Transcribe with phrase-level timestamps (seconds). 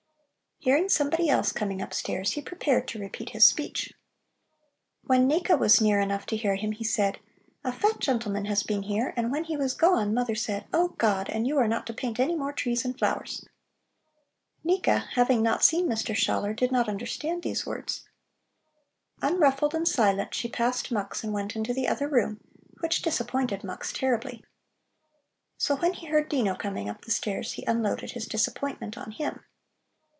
[0.63, 3.95] Hearing somebody else coming upstairs, he prepared to repeat his speech.
[5.03, 7.19] When Nika was near enough to hear him he said:
[7.63, 11.29] "A fat gentleman has been here, and when he was gone mother said: 'Oh God!'
[11.29, 13.43] and you are not to paint any more trees and flowers."
[14.63, 16.15] Nika, not having seen Mr.
[16.15, 18.05] Schaller, did not understand these words.
[19.19, 22.39] Unruffled and silent, she passed Mux and went into the other room,
[22.81, 24.43] which disappointed Mux terribly.
[25.57, 29.41] So when he heard Dino coming up the stairs, he unloaded his disappointment on him.